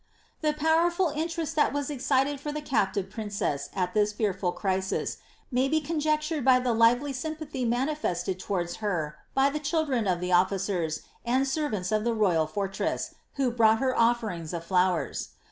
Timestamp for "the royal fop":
12.03-12.73